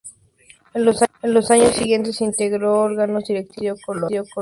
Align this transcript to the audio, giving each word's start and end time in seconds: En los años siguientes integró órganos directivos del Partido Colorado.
En 0.73 0.83
los 1.35 1.51
años 1.51 1.75
siguientes 1.75 2.21
integró 2.21 2.73
órganos 2.81 3.23
directivos 3.25 3.77
del 3.77 3.85
Partido 3.99 4.23
Colorado. 4.25 4.33